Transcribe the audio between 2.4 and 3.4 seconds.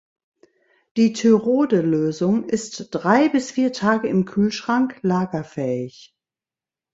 ist drei